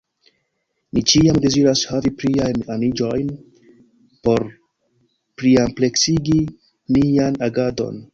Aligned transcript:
Ni 0.97 1.01
ĉiam 1.09 1.35
deziras 1.41 1.81
havi 1.89 2.11
pliajn 2.21 2.63
aniĝojn 2.75 3.29
por 4.29 4.47
pliampleksigi 5.43 6.39
nian 6.97 7.39
agadon. 7.51 8.01